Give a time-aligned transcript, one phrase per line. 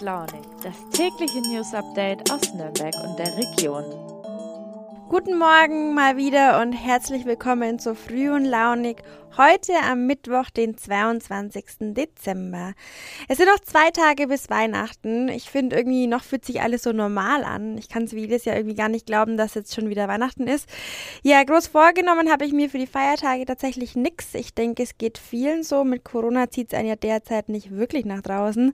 [0.00, 3.84] Launig, das tägliche News Update aus Nürnberg und der Region.
[5.10, 9.02] Guten Morgen mal wieder und herzlich willkommen zu Früh und Launig
[9.36, 11.94] Heute am Mittwoch, den 22.
[11.94, 12.72] Dezember.
[13.28, 15.28] Es sind noch zwei Tage bis Weihnachten.
[15.28, 17.78] Ich finde irgendwie, noch fühlt sich alles so normal an.
[17.78, 20.48] Ich kann es wie jedes Jahr irgendwie gar nicht glauben, dass jetzt schon wieder Weihnachten
[20.48, 20.68] ist.
[21.22, 24.34] Ja, groß vorgenommen habe ich mir für die Feiertage tatsächlich nichts.
[24.34, 25.84] Ich denke, es geht vielen so.
[25.84, 28.72] Mit Corona zieht es einen ja derzeit nicht wirklich nach draußen.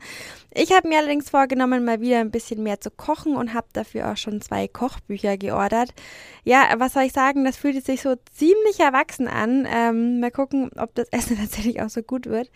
[0.54, 4.10] Ich habe mir allerdings vorgenommen, mal wieder ein bisschen mehr zu kochen und habe dafür
[4.10, 5.92] auch schon zwei Kochbücher geordert.
[6.44, 7.44] Ja, was soll ich sagen?
[7.44, 9.68] Das fühlt sich so ziemlich erwachsen an.
[9.70, 12.50] Ähm, mal gucken, gucken, ob das Essen tatsächlich auch so gut wird.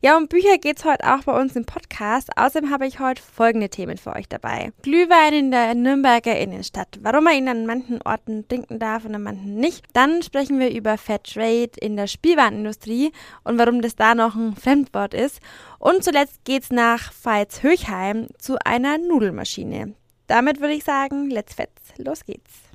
[0.00, 2.30] Ja, um Bücher geht es heute auch bei uns im Podcast.
[2.36, 4.72] Außerdem habe ich heute folgende Themen für euch dabei.
[4.82, 6.98] Glühwein in der Nürnberger Innenstadt.
[7.02, 9.86] Warum man ihn an manchen Orten trinken darf und an manchen nicht.
[9.92, 13.12] Dann sprechen wir über Fair Trade in der Spielwarenindustrie
[13.44, 15.40] und warum das da noch ein Fremdwort ist.
[15.78, 19.94] Und zuletzt geht es nach Veitshöchheim zu einer Nudelmaschine.
[20.26, 22.68] Damit würde ich sagen, let's fetz, los geht's.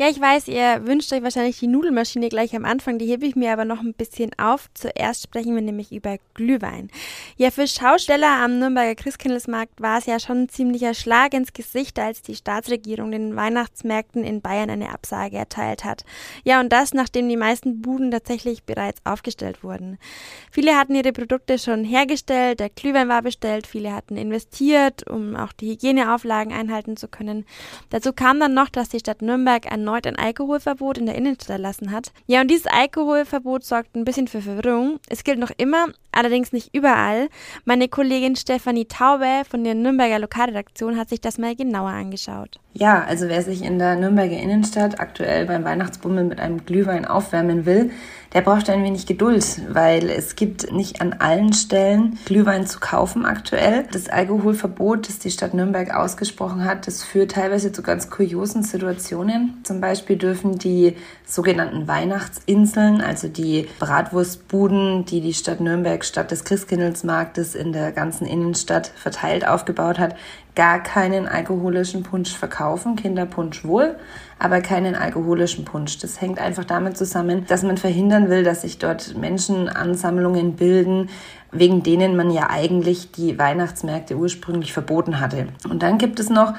[0.00, 3.36] Ja, ich weiß, ihr wünscht euch wahrscheinlich die Nudelmaschine gleich am Anfang, die hebe ich
[3.36, 4.70] mir aber noch ein bisschen auf.
[4.72, 6.88] Zuerst sprechen wir nämlich über Glühwein.
[7.36, 11.98] Ja, für Schausteller am Nürnberger Christkindlesmarkt war es ja schon ein ziemlicher Schlag ins Gesicht,
[11.98, 16.06] als die Staatsregierung den Weihnachtsmärkten in Bayern eine Absage erteilt hat.
[16.44, 19.98] Ja, und das, nachdem die meisten Buden tatsächlich bereits aufgestellt wurden.
[20.50, 25.52] Viele hatten ihre Produkte schon hergestellt, der Glühwein war bestellt, viele hatten investiert, um auch
[25.52, 27.44] die Hygieneauflagen einhalten zu können.
[27.90, 31.50] Dazu kam dann noch, dass die Stadt Nürnberg ein erneut ein Alkoholverbot in der Innenstadt
[31.50, 32.12] erlassen hat.
[32.26, 35.00] Ja, und dieses Alkoholverbot sorgt ein bisschen für Verwirrung.
[35.08, 37.28] Es gilt noch immer, allerdings nicht überall.
[37.64, 42.60] Meine Kollegin Stefanie Taube von der Nürnberger Lokalredaktion hat sich das mal genauer angeschaut.
[42.72, 47.66] Ja, also wer sich in der Nürnberger Innenstadt aktuell beim Weihnachtsbummel mit einem Glühwein aufwärmen
[47.66, 47.90] will,
[48.32, 53.26] der braucht ein wenig Geduld, weil es gibt nicht an allen Stellen Glühwein zu kaufen
[53.26, 53.88] aktuell.
[53.90, 59.58] Das Alkoholverbot, das die Stadt Nürnberg ausgesprochen hat, das führt teilweise zu ganz kuriosen Situationen.
[59.64, 60.94] Zum Beispiel dürfen die
[61.26, 68.28] sogenannten Weihnachtsinseln, also die Bratwurstbuden, die die Stadt Nürnberg statt des Christkindlesmarktes in der ganzen
[68.28, 70.14] Innenstadt verteilt aufgebaut hat,
[70.54, 72.96] gar keinen alkoholischen Punsch verkaufen.
[72.96, 73.96] Kinderpunsch wohl,
[74.38, 75.98] aber keinen alkoholischen Punsch.
[75.98, 81.08] Das hängt einfach damit zusammen, dass man verhindern will, dass sich dort Menschenansammlungen bilden,
[81.52, 85.48] wegen denen man ja eigentlich die Weihnachtsmärkte ursprünglich verboten hatte.
[85.68, 86.54] Und dann gibt es noch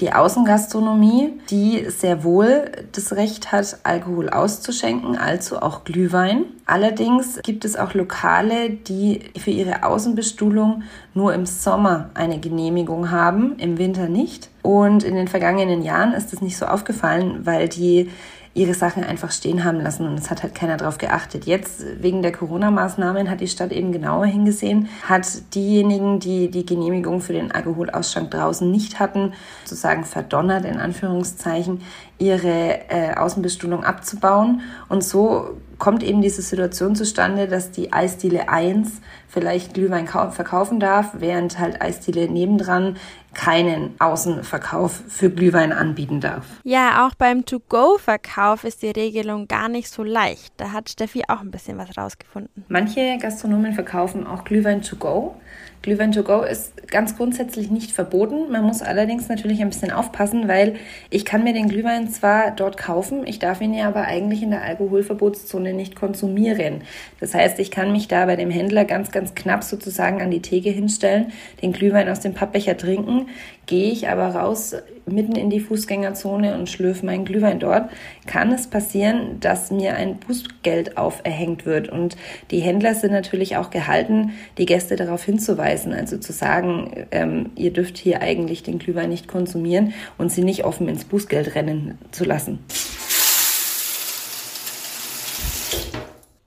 [0.00, 6.44] die Außengastronomie, die sehr wohl das Recht hat, Alkohol auszuschenken, also auch Glühwein.
[6.68, 10.82] Allerdings gibt es auch Lokale, die für ihre Außenbestuhlung
[11.14, 14.50] nur im Sommer eine Genehmigung haben, im Winter nicht.
[14.60, 18.10] Und in den vergangenen Jahren ist es nicht so aufgefallen, weil die
[18.52, 21.46] ihre Sachen einfach stehen haben lassen und es hat halt keiner darauf geachtet.
[21.46, 27.22] Jetzt wegen der Corona-Maßnahmen hat die Stadt eben genauer hingesehen, hat diejenigen, die die Genehmigung
[27.22, 29.32] für den Alkoholausschank draußen nicht hatten,
[29.64, 31.80] sozusagen verdonnert in Anführungszeichen,
[32.18, 39.00] ihre äh, Außenbestuhlung abzubauen und so kommt eben diese Situation zustande, dass die Eisdiele 1
[39.28, 42.96] vielleicht Glühwein verkaufen darf, während halt Eisdiele nebendran
[43.34, 46.44] keinen Außenverkauf für Glühwein anbieten darf.
[46.64, 50.52] Ja, auch beim To-Go-Verkauf ist die Regelung gar nicht so leicht.
[50.56, 52.64] Da hat Steffi auch ein bisschen was rausgefunden.
[52.68, 55.36] Manche Gastronomen verkaufen auch Glühwein To-Go.
[55.82, 58.50] Glühwein to go ist ganz grundsätzlich nicht verboten.
[58.50, 60.76] Man muss allerdings natürlich ein bisschen aufpassen, weil
[61.10, 64.50] ich kann mir den Glühwein zwar dort kaufen, ich darf ihn ja aber eigentlich in
[64.50, 66.82] der Alkoholverbotszone nicht konsumieren.
[67.20, 70.42] Das heißt, ich kann mich da bei dem Händler ganz, ganz knapp sozusagen an die
[70.42, 73.28] Theke hinstellen, den Glühwein aus dem Pappbecher trinken,
[73.66, 74.74] gehe ich aber raus
[75.08, 77.90] mitten in die Fußgängerzone und schlürfe meinen Glühwein dort,
[78.26, 81.88] kann es passieren, dass mir ein Bußgeld auferhängt wird.
[81.88, 82.16] Und
[82.50, 87.72] die Händler sind natürlich auch gehalten, die Gäste darauf hinzuweisen, also zu sagen, ähm, ihr
[87.72, 92.24] dürft hier eigentlich den Glühwein nicht konsumieren und sie nicht offen ins Bußgeld rennen zu
[92.24, 92.58] lassen.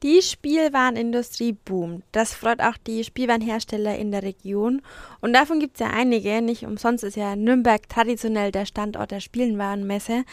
[0.03, 2.03] Die Spielwarenindustrie boomt.
[2.11, 4.81] Das freut auch die Spielwarenhersteller in der Region.
[5.19, 6.41] Und davon gibt es ja einige.
[6.41, 10.23] Nicht umsonst ist ja Nürnberg traditionell der Standort der Spielwarenmesse.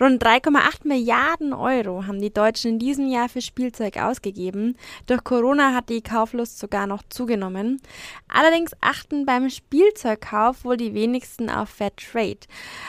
[0.00, 4.76] Rund 3,8 Milliarden Euro haben die Deutschen in diesem Jahr für Spielzeug ausgegeben.
[5.06, 7.80] Durch Corona hat die Kauflust sogar noch zugenommen.
[8.26, 12.40] Allerdings achten beim Spielzeugkauf wohl die wenigsten auf Fair Trade.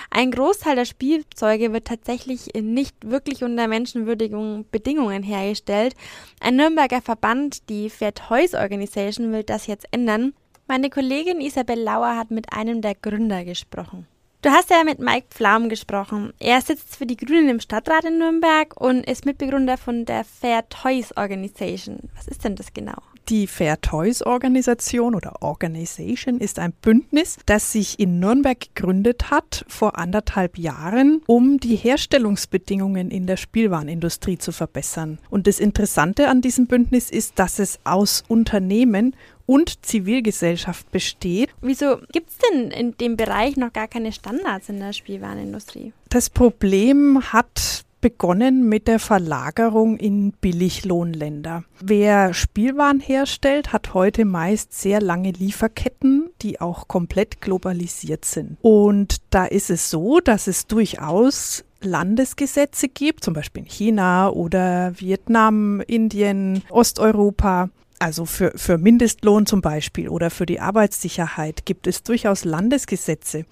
[0.09, 5.93] Ein Großteil der Spielzeuge wird tatsächlich nicht wirklich unter menschenwürdigen Bedingungen hergestellt.
[6.39, 10.33] Ein Nürnberger Verband, die Fair Toys Organization, will das jetzt ändern.
[10.67, 14.07] Meine Kollegin Isabel Lauer hat mit einem der Gründer gesprochen.
[14.41, 16.33] Du hast ja mit Mike Pflaum gesprochen.
[16.39, 20.67] Er sitzt für die Grünen im Stadtrat in Nürnberg und ist Mitbegründer von der Fair
[20.67, 22.09] Toys Organization.
[22.15, 23.01] Was ist denn das genau?
[23.29, 29.63] Die Fair Toys Organisation oder Organization ist ein Bündnis, das sich in Nürnberg gegründet hat
[29.69, 35.19] vor anderthalb Jahren, um die Herstellungsbedingungen in der Spielwarenindustrie zu verbessern.
[35.29, 39.15] Und das Interessante an diesem Bündnis ist, dass es aus Unternehmen
[39.45, 41.49] und Zivilgesellschaft besteht.
[41.61, 45.93] Wieso gibt es denn in dem Bereich noch gar keine Standards in der Spielwarenindustrie?
[46.09, 51.63] Das Problem hat begonnen mit der Verlagerung in Billiglohnländer.
[51.79, 58.57] Wer Spielwaren herstellt, hat heute meist sehr lange Lieferketten, die auch komplett globalisiert sind.
[58.61, 64.91] Und da ist es so, dass es durchaus Landesgesetze gibt, zum Beispiel in China oder
[64.99, 67.69] Vietnam, Indien, Osteuropa,
[68.03, 73.45] also für, für Mindestlohn zum Beispiel oder für die Arbeitssicherheit gibt es durchaus Landesgesetze,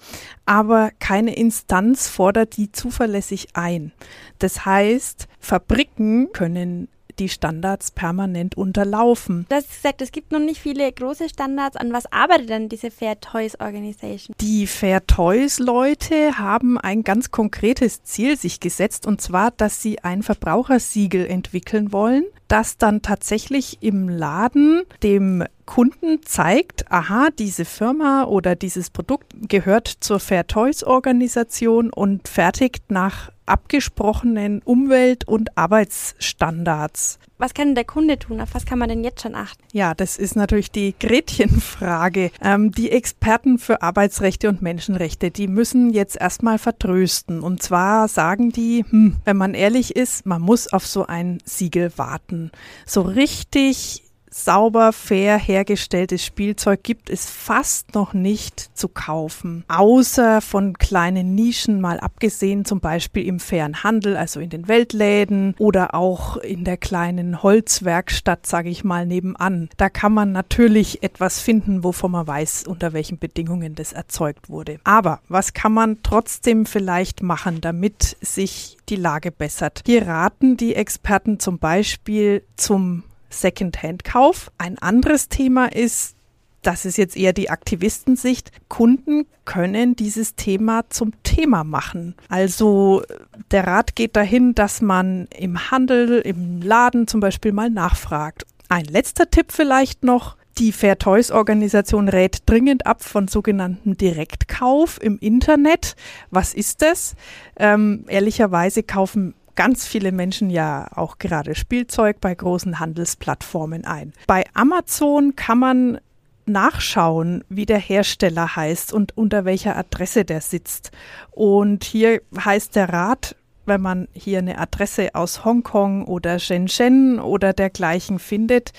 [0.44, 3.92] aber keine Instanz fordert die zuverlässig ein.
[4.38, 9.46] Das heißt, Fabriken können die Standards permanent unterlaufen.
[9.48, 11.76] Du hast gesagt, es gibt noch nicht viele große Standards.
[11.76, 14.34] An was arbeitet denn diese Fair Toys Organisation?
[14.40, 20.00] Die Fair Toys Leute haben ein ganz konkretes Ziel sich gesetzt und zwar, dass sie
[20.00, 28.24] ein Verbrauchersiegel entwickeln wollen, das dann tatsächlich im Laden dem Kunden zeigt, aha, diese Firma
[28.24, 37.18] oder dieses Produkt gehört zur Fair Toys Organisation und fertigt nach abgesprochenen Umwelt- und Arbeitsstandards.
[37.38, 38.42] Was kann der Kunde tun?
[38.42, 39.64] Auf was kann man denn jetzt schon achten?
[39.72, 42.32] Ja, das ist natürlich die Gretchenfrage.
[42.42, 47.40] Ähm, die Experten für Arbeitsrechte und Menschenrechte, die müssen jetzt erstmal vertrösten.
[47.40, 51.92] Und zwar sagen die, hm, wenn man ehrlich ist, man muss auf so ein Siegel
[51.96, 52.52] warten.
[52.84, 59.64] So richtig sauber, fair hergestelltes Spielzeug gibt es fast noch nicht zu kaufen.
[59.68, 65.54] Außer von kleinen Nischen mal abgesehen, zum Beispiel im fairen Handel, also in den Weltläden
[65.58, 69.68] oder auch in der kleinen Holzwerkstatt, sage ich mal, nebenan.
[69.76, 74.78] Da kann man natürlich etwas finden, wovon man weiß, unter welchen Bedingungen das erzeugt wurde.
[74.84, 79.82] Aber was kann man trotzdem vielleicht machen, damit sich die Lage bessert?
[79.86, 84.50] Hier raten die Experten zum Beispiel zum Secondhand-Kauf.
[84.58, 86.14] Ein anderes Thema ist,
[86.62, 92.14] das ist jetzt eher die Aktivistensicht, Kunden können dieses Thema zum Thema machen.
[92.28, 93.02] Also
[93.50, 98.46] der Rat geht dahin, dass man im Handel, im Laden zum Beispiel mal nachfragt.
[98.68, 100.36] Ein letzter Tipp vielleicht noch.
[100.58, 105.96] Die Fair Toys Organisation rät dringend ab von sogenannten Direktkauf im Internet.
[106.30, 107.14] Was ist das?
[107.56, 114.12] Ähm, ehrlicherweise kaufen ganz viele Menschen ja auch gerade Spielzeug bei großen Handelsplattformen ein.
[114.26, 115.98] Bei Amazon kann man
[116.46, 120.90] nachschauen, wie der Hersteller heißt und unter welcher Adresse der sitzt.
[121.30, 127.52] Und hier heißt der Rat, wenn man hier eine Adresse aus Hongkong oder Shenzhen oder
[127.52, 128.72] dergleichen findet,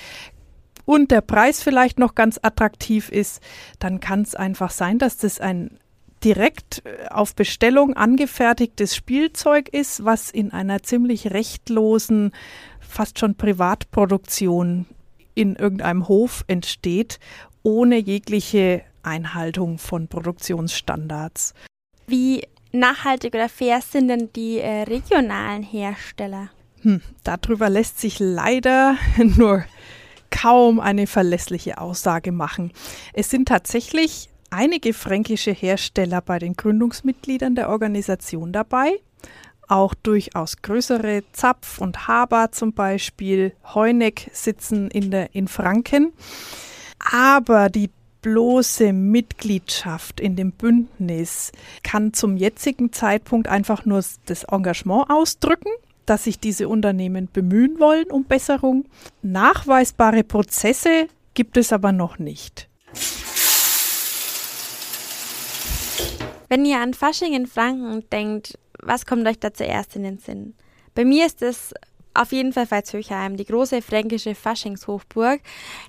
[0.85, 3.41] und der Preis vielleicht noch ganz attraktiv ist,
[3.79, 5.79] dann kann es einfach sein, dass das ein
[6.23, 12.31] direkt äh, auf Bestellung angefertigtes Spielzeug ist, was in einer ziemlich rechtlosen,
[12.79, 14.85] fast schon Privatproduktion
[15.35, 17.19] in irgendeinem Hof entsteht,
[17.63, 21.53] ohne jegliche Einhaltung von Produktionsstandards.
[22.07, 26.49] Wie nachhaltig oder fair sind denn die äh, regionalen Hersteller?
[26.81, 29.63] Hm, darüber lässt sich leider nur
[30.29, 32.71] kaum eine verlässliche Aussage machen.
[33.13, 38.99] Es sind tatsächlich einige fränkische Hersteller bei den Gründungsmitgliedern der Organisation dabei.
[39.67, 46.13] Auch durchaus größere Zapf und Haber zum Beispiel, Heuneck sitzen in, der, in Franken.
[47.11, 47.89] Aber die
[48.21, 55.69] bloße Mitgliedschaft in dem Bündnis kann zum jetzigen Zeitpunkt einfach nur das Engagement ausdrücken,
[56.05, 58.85] dass sich diese Unternehmen bemühen wollen um Besserung.
[59.23, 62.69] Nachweisbare Prozesse gibt es aber noch nicht.
[66.53, 70.53] Wenn ihr an Fasching in Franken denkt, was kommt euch da zuerst in den Sinn?
[70.93, 71.73] Bei mir ist es
[72.13, 75.41] auf jeden Fall Pfalzhöchheim, die große fränkische Faschingshochburg.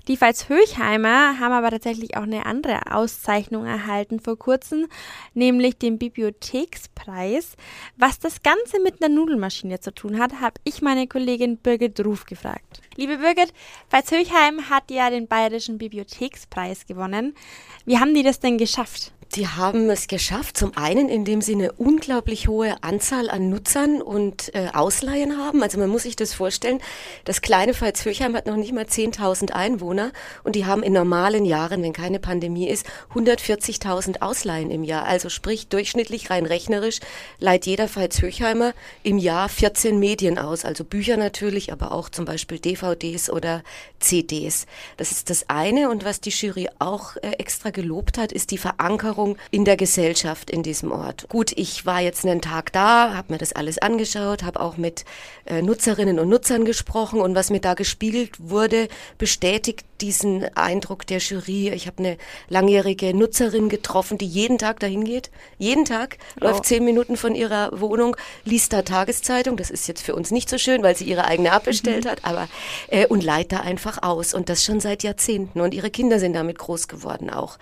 [0.07, 4.87] Die Pfalzhöchheimer haben aber tatsächlich auch eine andere Auszeichnung erhalten vor kurzem,
[5.35, 7.57] nämlich den Bibliothekspreis.
[7.97, 12.25] Was das Ganze mit einer Nudelmaschine zu tun hat, habe ich meine Kollegin Birgit Ruf
[12.25, 12.81] gefragt.
[12.95, 13.53] Liebe Birgit,
[13.91, 17.35] Pfalzhöchheim hat ja den Bayerischen Bibliothekspreis gewonnen.
[17.85, 19.11] Wie haben die das denn geschafft?
[19.35, 24.55] Die haben es geschafft, zum einen, indem sie eine unglaublich hohe Anzahl an Nutzern und
[24.55, 25.61] äh, Ausleihen haben.
[25.61, 26.79] Also man muss sich das vorstellen,
[27.25, 30.13] das kleine Veitshöchheim hat noch nicht mal 10.000 Einwohner
[30.45, 35.05] und die haben in normalen Jahren, wenn keine Pandemie ist, 140.000 Ausleihen im Jahr.
[35.05, 37.01] Also sprich durchschnittlich rein rechnerisch
[37.37, 38.73] leiht jeder Veitshöchheimer
[39.03, 40.63] im Jahr 14 Medien aus.
[40.63, 43.63] Also Bücher natürlich, aber auch zum Beispiel DVDs oder
[43.99, 44.65] CDs.
[44.95, 48.57] Das ist das eine und was die Jury auch äh, extra gelobt hat, ist die
[48.57, 51.27] Verankerung Verankerung in der Gesellschaft in diesem Ort.
[51.29, 55.05] Gut, ich war jetzt einen Tag da, habe mir das alles angeschaut, habe auch mit
[55.45, 61.19] äh, Nutzerinnen und Nutzern gesprochen und was mir da gespiegelt wurde, bestätigt diesen Eindruck der
[61.19, 61.69] Jury.
[61.69, 62.17] Ich habe eine
[62.49, 65.31] langjährige Nutzerin getroffen, die jeden Tag dahin geht.
[65.57, 66.45] Jeden Tag oh.
[66.45, 69.57] läuft zehn Minuten von ihrer Wohnung, liest da Tageszeitung.
[69.57, 72.09] Das ist jetzt für uns nicht so schön, weil sie ihre eigene abbestellt mhm.
[72.09, 72.47] hat, aber
[72.89, 75.61] äh, und leiht da einfach aus und das schon seit Jahrzehnten.
[75.61, 77.57] Und ihre Kinder sind damit groß geworden auch.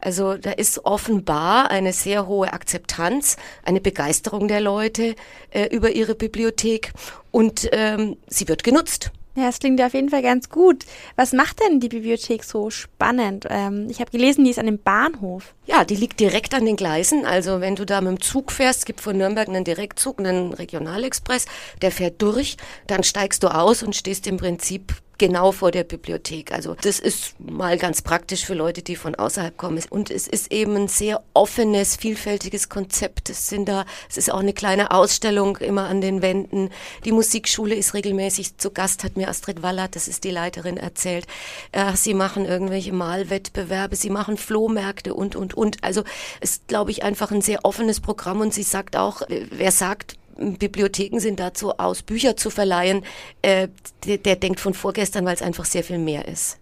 [0.00, 5.14] Also da ist offenbar eine sehr hohe Akzeptanz, eine Begeisterung der Leute
[5.50, 6.94] äh, über ihre Bibliothek
[7.30, 9.10] und ähm, sie wird genutzt.
[9.34, 10.86] Ja, das klingt ja auf jeden Fall ganz gut.
[11.14, 13.46] Was macht denn die Bibliothek so spannend?
[13.50, 15.54] Ähm, ich habe gelesen, die ist an dem Bahnhof.
[15.66, 17.26] Ja, die liegt direkt an den Gleisen.
[17.26, 20.54] Also wenn du da mit dem Zug fährst, es gibt von Nürnberg einen Direktzug, einen
[20.54, 21.44] Regionalexpress,
[21.82, 26.52] der fährt durch, dann steigst du aus und stehst im Prinzip genau vor der Bibliothek.
[26.52, 29.82] Also das ist mal ganz praktisch für Leute, die von außerhalb kommen.
[29.90, 33.30] Und es ist eben ein sehr offenes, vielfältiges Konzept.
[33.30, 36.70] Es sind da, es ist auch eine kleine Ausstellung immer an den Wänden.
[37.04, 41.26] Die Musikschule ist regelmäßig zu Gast, hat mir Astrid Wallert, das ist die Leiterin, erzählt.
[41.72, 45.82] Äh, sie machen irgendwelche Malwettbewerbe, sie machen Flohmärkte und, und, und.
[45.82, 46.04] Also
[46.40, 49.72] es ist, glaube ich, einfach ein sehr offenes Programm und sie sagt auch, äh, wer
[49.72, 53.04] sagt, Bibliotheken sind dazu aus, Bücher zu verleihen,
[53.42, 53.68] äh,
[54.04, 56.58] der, der denkt von vorgestern, weil es einfach sehr viel mehr ist.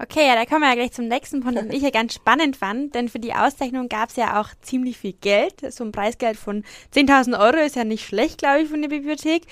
[0.00, 2.56] Okay, ja, da kommen wir ja gleich zum nächsten Punkt, den ich ja ganz spannend
[2.56, 5.54] fand, denn für die Auszeichnung gab es ja auch ziemlich viel Geld.
[5.72, 6.62] So ein Preisgeld von
[6.94, 9.42] 10.000 Euro ist ja nicht schlecht, glaube ich, von der Bibliothek.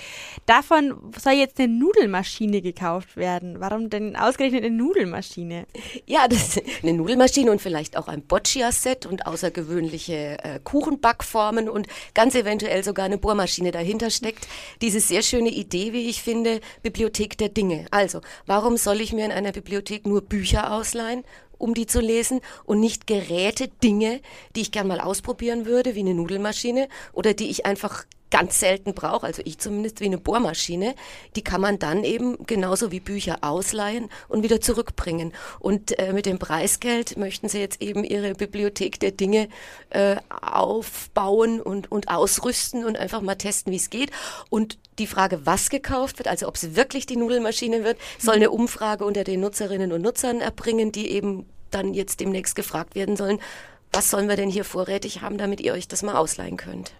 [0.45, 3.59] Davon soll jetzt eine Nudelmaschine gekauft werden.
[3.59, 5.65] Warum denn ausgerechnet eine Nudelmaschine?
[6.05, 11.87] Ja, das ist eine Nudelmaschine und vielleicht auch ein Boccia-Set und außergewöhnliche äh, Kuchenbackformen und
[12.13, 14.47] ganz eventuell sogar eine Bohrmaschine dahinter steckt.
[14.81, 17.85] Diese sehr schöne Idee, wie ich finde, Bibliothek der Dinge.
[17.91, 21.23] Also, warum soll ich mir in einer Bibliothek nur Bücher Bücher ausleihen,
[21.57, 24.21] um die zu lesen und nicht Geräte, Dinge,
[24.55, 28.93] die ich gern mal ausprobieren würde, wie eine Nudelmaschine oder die ich einfach ganz selten
[28.93, 30.95] brauche, also ich zumindest wie eine Bohrmaschine,
[31.35, 35.33] die kann man dann eben genauso wie Bücher ausleihen und wieder zurückbringen.
[35.59, 39.47] Und äh, mit dem Preisgeld möchten sie jetzt eben ihre Bibliothek der Dinge
[39.89, 44.11] äh, aufbauen und, und ausrüsten und einfach mal testen, wie es geht.
[44.49, 48.51] Und die Frage, was gekauft wird, also ob es wirklich die Nudelmaschine wird, soll eine
[48.51, 53.39] Umfrage unter den Nutzerinnen und Nutzern erbringen, die eben dann jetzt demnächst gefragt werden sollen,
[53.91, 56.93] was sollen wir denn hier vorrätig haben, damit ihr euch das mal ausleihen könnt.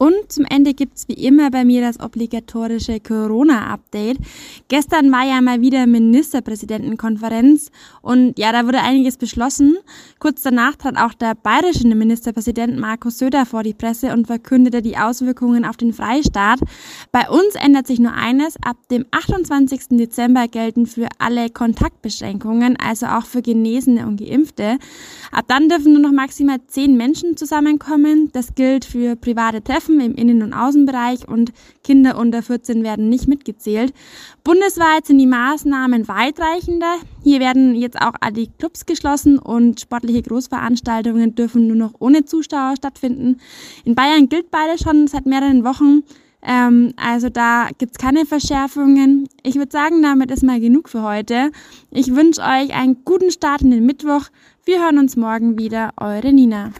[0.00, 4.16] Und zum Ende gibt's wie immer bei mir das obligatorische Corona-Update.
[4.68, 9.76] Gestern war ja mal wieder Ministerpräsidentenkonferenz und ja, da wurde einiges beschlossen.
[10.18, 14.96] Kurz danach trat auch der bayerische Ministerpräsident Markus Söder vor die Presse und verkündete die
[14.96, 16.60] Auswirkungen auf den Freistaat.
[17.12, 18.54] Bei uns ändert sich nur eines.
[18.64, 19.98] Ab dem 28.
[19.98, 24.78] Dezember gelten für alle Kontaktbeschränkungen, also auch für Genesene und Geimpfte.
[25.30, 28.30] Ab dann dürfen nur noch maximal zehn Menschen zusammenkommen.
[28.32, 33.08] Das gilt für private Treffen Treffen im Innen- und Außenbereich und Kinder unter 14 werden
[33.08, 33.92] nicht mitgezählt.
[34.44, 36.96] Bundesweit sind die Maßnahmen weitreichender.
[37.22, 42.74] Hier werden jetzt auch alle Clubs geschlossen und sportliche Großveranstaltungen dürfen nur noch ohne Zuschauer
[42.76, 43.40] stattfinden.
[43.84, 46.02] In Bayern gilt beides schon seit mehreren Wochen.
[46.42, 49.28] Ähm, also da gibt es keine Verschärfungen.
[49.42, 51.50] Ich würde sagen, damit ist mal genug für heute.
[51.90, 54.26] Ich wünsche euch einen guten Start in den Mittwoch.
[54.64, 55.90] Wir hören uns morgen wieder.
[55.98, 56.72] Eure Nina.